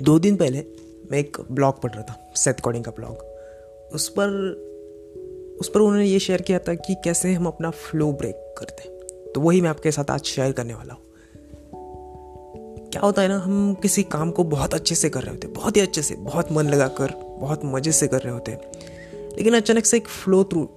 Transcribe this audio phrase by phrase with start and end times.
[0.00, 0.64] दो दिन पहले
[1.10, 4.30] मैं एक ब्लॉग पढ़ रहा था सेथ कॉडिंग का ब्लॉग उस पर
[5.60, 8.96] उस पर उन्होंने ये शेयर किया था कि कैसे हम अपना फ्लो ब्रेक करते हैं।
[9.32, 11.02] तो वही मैं आपके साथ आज शेयर करने वाला हूँ।
[12.90, 15.54] क्या होता है ना, हम किसी काम को बहुत अच्छे से कर रहे होते हैं,
[15.54, 18.60] बहुत ही अच्छे से, बहुत मन लगा कर बहुत मज़े से कर रहे होते हैं।
[19.36, 20.68] लेकिन अचानक से एक फ्लो थ्रू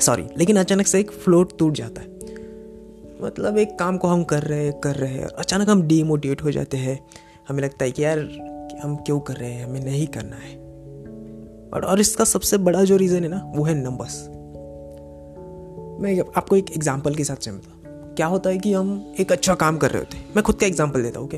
[0.00, 2.09] सॉरी लेकिन अचानक से एक फ्लो टूट जाता है।
[3.22, 6.50] मतलब एक काम को हम कर रहे हैं कर रहे हैं। अचानक हम डीमोटिवेट हो
[6.50, 6.98] जाते हैं।
[7.48, 8.18] हमें लगता है कि यार
[8.82, 9.64] हम क्यों कर रहे हैं?
[9.64, 10.54] हमें नहीं करना है।
[11.70, 14.20] और और इसका सबसे बड़ा जो रीज़न है ना, वो है नंबर्स
[16.02, 19.76] मैं आपको एक एग्जांपल के साथ समझता क्या होता है कि हम एक अच्छा काम
[19.78, 21.36] कर रहे होते हैं। मैं खुद का एग्ज़ाम्पल देता हूँ ओके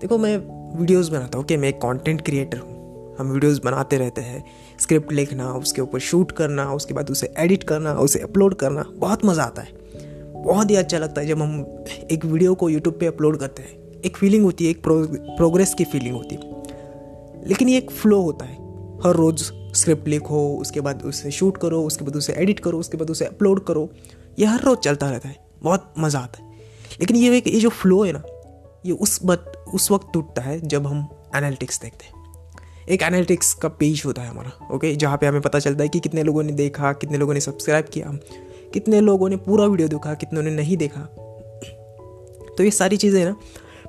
[0.00, 0.36] देखो, मैं
[0.78, 4.44] वीडियोस बनाता हूँ ओके मैं एक कंटेंट क्रिएटर हूँ। हम वीडियोस बनाते रहते हैं।
[4.80, 9.24] स्क्रिप्ट लिखना, उसके ऊपर शूट करना, उसके बाद उसे एडिट करना, उसे अपलोड करना। बहुत
[9.24, 9.81] मज़ा आता है।
[10.42, 14.00] बहुत ही अच्छा लगता है जब हम एक वीडियो को यूट्यूब पे अपलोड करते हैं।
[14.00, 16.62] एक फीलिंग होती है, एक प्रोग्रेस की फीलिंग होती है।
[17.48, 18.54] लेकिन ये एक फ्लो होता है।
[19.06, 19.42] हर रोज़
[19.74, 23.24] स्क्रिप्ट लिखो, उसके बाद उसे शूट करो, उसके बाद उसे एडिट करो, उसके बाद उसे
[23.24, 23.90] अपलोड करो।
[24.38, 26.52] ये हर रोज़ चलता रहता है। बहुत मज़ा आता है।
[27.00, 28.22] लेकिन ये एक, ये जो फ्लो है ना,
[28.86, 32.22] ये उस बत, उस वक्त टूटता है जब हम एनालिटिक्स देखते हैं।
[32.88, 36.00] एक एनालिटिक्स का पेज होता है हमारा ओके जहाँ पे हमें पता चलता है कि
[36.00, 38.18] कितने लोगों ने देखा, कितने लोगों ने सब्सक्राइब किया।
[38.74, 41.00] कितने लोगों ने पूरा वीडियो देखा, कितने ने नहीं देखा।
[42.56, 43.36] तो ये सारी चीज़ें ना,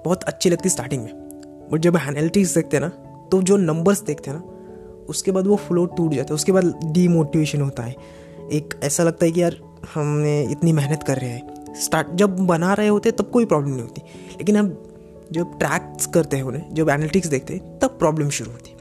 [0.05, 2.89] बहुत अच्छी लगती स्टार्टिंग में। बट जब एनालिटिक्स देखते हैं ना
[3.31, 6.79] तो जो नंबर्स देखते हैं ना, उसके बाद वो फ्लो टूट जाता है, उसके बाद
[6.85, 7.95] डीमोटिवेशन होता है।
[8.51, 9.57] एक ऐसा लगता है कि यार,
[9.93, 13.81] हमने इतनी मेहनत कर रहे हैं। स्टार्ट जब बना रहे होते, तब कोई प्रॉब्लम नहीं
[13.81, 14.01] होती।
[14.37, 14.83] लेकिन अब
[15.31, 18.75] जब ट्रैक्स करते हैं उन्हें, जब एनालिटिक्स देखते हैं, तब प्रॉब्लम शुरू होती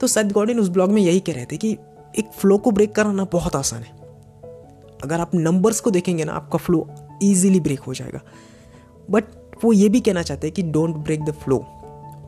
[0.00, 1.70] तो सद गॉर्डन उस ब्लॉग में यही कह रहे थे कि
[2.18, 4.05] एक फ्लो को ब्रेक कराना बहुत आसान है।
[5.04, 6.86] अगर आप नंबर्स को देखेंगे ना, आपका फ्लो
[7.22, 8.20] ईजिली ब्रेक हो जाएगा।
[9.08, 9.24] बट
[9.64, 11.64] वो ये भी कहना चाहते हैं कि डोंट ब्रेक द फ्लो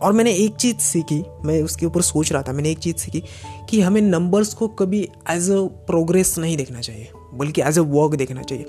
[0.03, 3.23] और मैंने एक चीज़ सीखी, मैं उसके ऊपर सोच रहा था, मैंने एक चीज़ सीखी
[3.71, 8.15] कि हमें नंबर्स को कभी एज अ प्रोग्रेस नहीं देखना चाहिए, बल्कि एज अ वर्क
[8.15, 8.67] देखना चाहिए।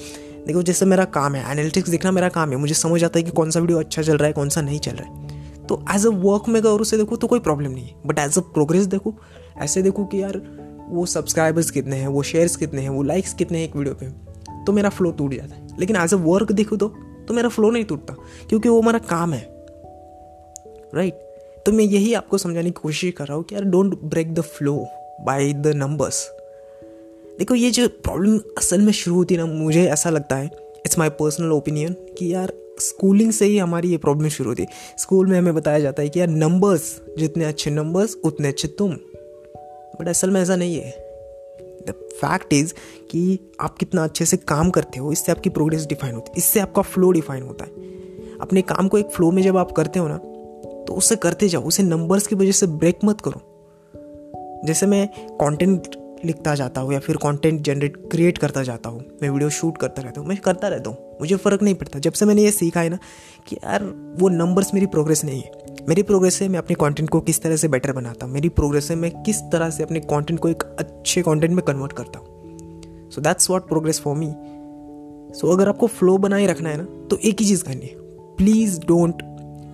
[0.47, 3.31] देखो, जैसे मेरा काम है एनालिटिक्स देखना मेरा काम है, मुझे समझ आता है कि
[3.31, 6.05] कौन सा वीडियो अच्छा चल रहा है, कौन सा नहीं चल रहा है। तो एज
[6.05, 8.85] अ वर्क में अगर उसे देखो तो कोई प्रॉब्लम नहीं है। बट एज अ प्रोग्रेस
[8.85, 9.13] देखो,
[9.57, 10.41] ऐसे देखो कि यार
[10.89, 14.09] वो सब्सक्राइबर्स कितने हैं, वो शेयर्स कितने हैं, वो लाइक्स कितने हैं एक वीडियो पे
[14.65, 16.87] तो मेरा फ्लो टूट जाता है। लेकिन एज अ वर्क देखो तो
[17.27, 18.13] तो मेरा फ्लो नहीं टूटता,
[18.49, 19.41] क्योंकि वो मेरा काम है।
[20.95, 21.63] Right right?
[21.65, 24.41] तो मैं यही आपको समझाने की कोशिश कर रहा हूँ कि यार don't break the
[24.41, 24.75] flow
[25.21, 26.27] by the numbers
[27.39, 30.49] देखो, ये जो प्रॉब्लम असल में शुरू होती है ना, मुझे ऐसा लगता है
[30.85, 34.69] इट्स माई पर्सनल ओपिनियन कि यार स्कूलिंग से ही हमारी ये प्रॉब्लम शुरू होती है।
[34.97, 38.97] स्कूल में हमें बताया जाता है कि यार नंबर्स जितने अच्छे नंबर्स उतने अच्छे तुम।
[39.99, 40.91] बट असल में ऐसा नहीं है।
[41.87, 42.73] द फैक्ट इज़
[43.11, 46.59] कि आप कितना अच्छे से काम करते हो, इससे आपकी प्रोग्रेस डिफाइन होती है। इससे
[46.59, 50.07] आपका फ्लो डिफाइन होता है। अपने काम को एक फ्लो में जब आप करते हो
[50.07, 50.17] ना
[50.87, 53.41] तो उसे करते जाओ, उसे नंबर्स की वजह से ब्रेक मत करो।
[54.65, 55.95] जैसे मैं कंटेंट
[56.25, 60.01] लिखता जाता हूँ या फिर कंटेंट जनरेट क्रिएट करता जाता हूँ, मैं वीडियो शूट करता
[60.01, 62.81] रहता हूँ, मैं करता रहता हूँ, मुझे फ़र्क नहीं पड़ता। जब से मैंने ये सीखा
[62.81, 62.97] है ना
[63.47, 63.83] कि यार,
[64.19, 67.55] वो नंबर्स मेरी प्रोग्रेस नहीं है। मेरी प्रोग्रेस से मैं अपने कंटेंट को किस तरह
[67.55, 68.33] से बेटर बनाता हूँ?
[68.33, 71.93] मेरी प्रोग्रेस से मैं किस तरह से अपने कंटेंट को एक अच्छे कंटेंट में कन्वर्ट
[71.93, 73.09] करता हूँ?
[73.11, 74.27] So that's what progress for me
[75.39, 77.95] so अगर आपको फ्लो बनाए रखना है ना तो एक ही चीज़ करनी है।
[78.35, 79.23] Please don't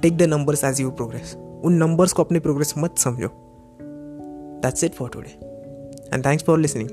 [0.01, 3.29] take the numbers as you progress उन नंबर्स को अपने प्रोग्रेस मत समझो।
[4.63, 5.37] That's it for today
[6.13, 6.89] and thanks for listening